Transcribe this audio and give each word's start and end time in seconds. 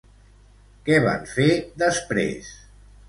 Què 0.87 0.97
van 1.05 1.29
fer 1.33 1.49
després? 1.83 2.49